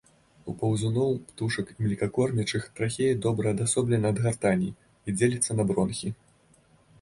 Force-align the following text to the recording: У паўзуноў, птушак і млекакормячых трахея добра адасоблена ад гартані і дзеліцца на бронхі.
У 0.51 0.53
паўзуноў, 0.59 1.11
птушак 1.27 1.65
і 1.73 1.75
млекакормячых 1.85 2.63
трахея 2.79 3.11
добра 3.27 3.53
адасоблена 3.57 4.07
ад 4.15 4.23
гартані 4.25 4.69
і 5.07 5.15
дзеліцца 5.19 5.51
на 5.61 5.69
бронхі. 5.75 6.09